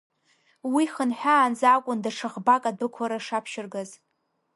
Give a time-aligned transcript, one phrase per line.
[0.73, 3.89] Уи хынҳәаанӡа акәын даҽа ӷбак адәықәлара шаԥшьыргаз.